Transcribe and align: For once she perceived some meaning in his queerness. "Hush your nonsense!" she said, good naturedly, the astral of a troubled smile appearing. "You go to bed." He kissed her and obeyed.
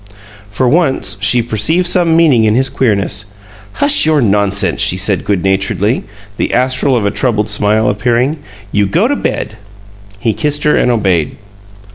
For 0.49 0.67
once 0.67 1.17
she 1.21 1.43
perceived 1.43 1.85
some 1.85 2.15
meaning 2.15 2.43
in 2.45 2.55
his 2.55 2.71
queerness. 2.71 3.25
"Hush 3.73 4.03
your 4.03 4.19
nonsense!" 4.19 4.81
she 4.81 4.97
said, 4.97 5.23
good 5.23 5.43
naturedly, 5.43 6.05
the 6.37 6.55
astral 6.55 6.97
of 6.97 7.05
a 7.05 7.11
troubled 7.11 7.47
smile 7.49 7.87
appearing. 7.87 8.37
"You 8.71 8.87
go 8.87 9.07
to 9.07 9.15
bed." 9.15 9.57
He 10.17 10.33
kissed 10.33 10.63
her 10.63 10.75
and 10.75 10.89
obeyed. 10.89 11.37